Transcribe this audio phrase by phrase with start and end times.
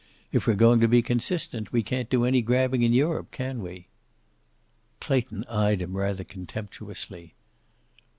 [0.31, 3.85] If we're going to be consistent, we can't do any grabbing in Europe, can we?"
[4.99, 7.35] Clayton eyed him rather contemptuously.